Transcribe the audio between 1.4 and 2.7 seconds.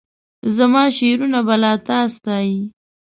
به لا تا ستایي